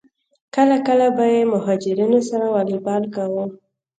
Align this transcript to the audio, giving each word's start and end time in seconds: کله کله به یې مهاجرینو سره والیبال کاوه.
کله 0.55 0.75
کله 0.87 1.07
به 1.15 1.25
یې 1.33 1.41
مهاجرینو 1.53 2.19
سره 2.29 2.45
والیبال 2.53 3.03
کاوه. 3.15 3.43